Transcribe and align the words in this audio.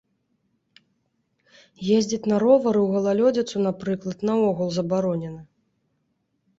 Ездзіць 1.99 2.33
на 2.33 2.41
ровары 2.45 2.79
ў 2.87 2.97
галалёдзіцу, 2.97 3.55
напрыклад, 3.69 4.17
наогул 4.31 4.67
забаронена. 4.83 5.41